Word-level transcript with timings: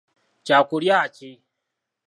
Kya 0.45 0.59
kulya 0.69 0.99
ki? 1.15 1.31